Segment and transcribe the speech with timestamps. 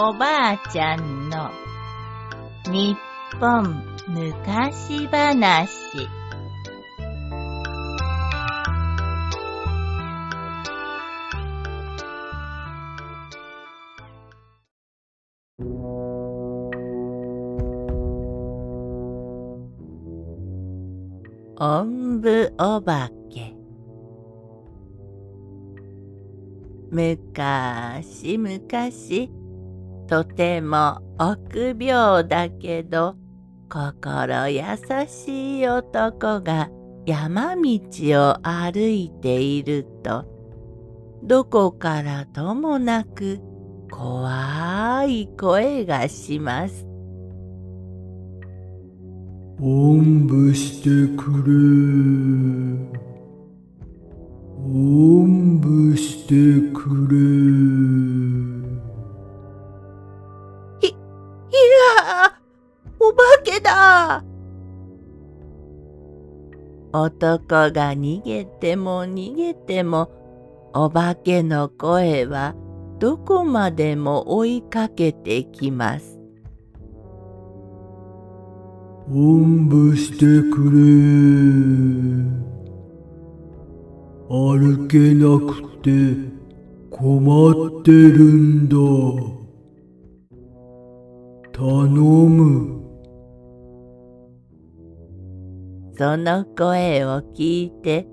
[0.00, 1.50] おばあちゃんの
[2.66, 2.96] 日
[3.40, 6.06] 本昔話。
[21.60, 23.52] おんぶおばけ。
[26.92, 29.28] むかしむかし
[30.08, 33.16] とても臆病だけど
[33.70, 34.62] 心優
[35.06, 36.70] しい男が
[37.04, 37.80] 山道
[38.30, 40.24] を歩いていると
[41.22, 43.40] どこからともなく
[43.90, 46.86] 怖い声がします。
[49.60, 52.37] おんぶしてくれ。
[63.00, 64.24] お化けだ
[66.92, 70.10] 男が逃げても逃げても
[70.74, 72.54] お化けの声は
[72.98, 76.18] どこまでも追いかけてきます。
[79.10, 80.78] おんぶしてくれ。
[84.28, 85.90] 歩けなくて
[86.90, 89.37] 困ってるんだ。
[91.58, 92.84] 頼む。
[95.98, 98.06] その声を聞いて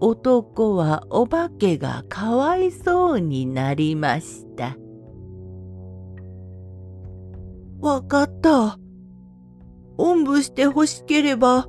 [0.00, 4.76] 男はお化けがかわいそうになりました。
[7.80, 8.76] わかった。
[9.96, 11.68] おんぶして欲しければ、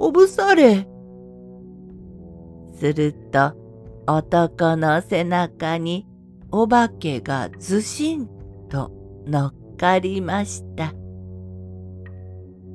[0.00, 0.88] おぶされ。
[2.74, 3.52] すると、
[4.08, 6.08] 男の背中に
[6.50, 8.26] お化けがずしん
[8.68, 8.90] と
[9.28, 10.92] 乗っかりました。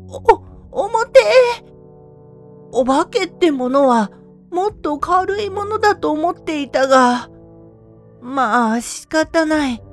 [0.08, 0.18] お、
[0.72, 1.20] おもて
[2.72, 4.10] お化けってものは
[4.50, 7.30] もっと軽いものだと思っていたが、
[8.22, 9.84] まあ仕方ない。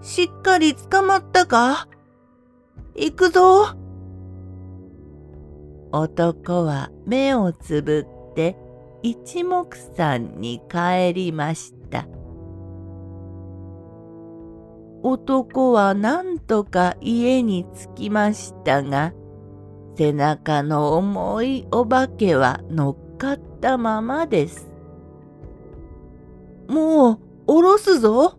[0.00, 1.88] しっかり捕まったか？
[2.94, 3.66] 行くぞ。
[5.92, 8.56] 男は目をつぶって
[9.02, 12.06] 一目散に帰りました。
[15.02, 17.64] 男は何とか家に
[17.94, 19.12] 着きましたが、
[19.96, 24.72] 背中の重いお化けは乗っかったままです。
[26.68, 28.38] もう、おろすぞ。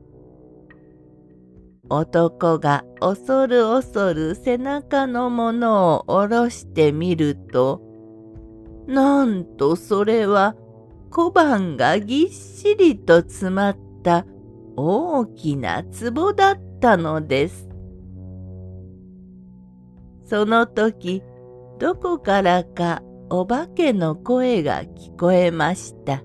[1.89, 7.81] 男が恐る恐る背中のものを下ろしてみると、
[8.87, 10.55] なんとそれは
[11.09, 14.25] 小判がぎっしりと詰まった
[14.81, 17.67] 大きな壺だったのです。
[20.23, 21.22] その時、
[21.79, 26.23] どこからかお化けの声が聞こえました。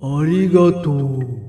[0.00, 1.46] ありがとう。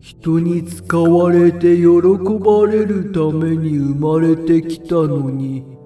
[0.00, 5.76] 人に使われて喜ばれるために生まれてきたのに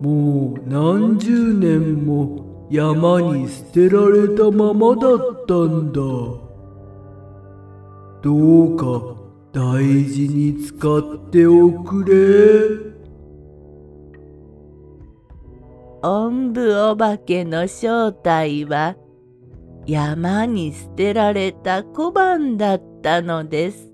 [0.00, 6.00] もう何十年も山に捨てられたままだったんだ
[8.22, 8.32] ど
[8.64, 9.16] うか
[9.52, 12.86] 大事に使っておくれ
[16.02, 18.96] おんぶお化けの正体は
[19.86, 23.92] 山に捨てられた小判だったのです。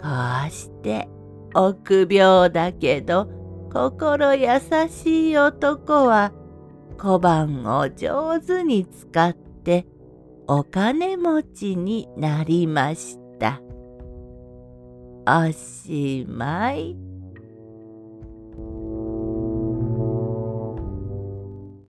[0.00, 0.08] こ
[0.46, 1.08] うして
[1.54, 3.26] 臆病だけど
[3.74, 4.48] 心優
[4.88, 6.32] しい男は
[6.96, 9.84] 小判を上手に使って
[10.46, 13.60] お金持ちになりました。
[15.26, 16.96] おしまい。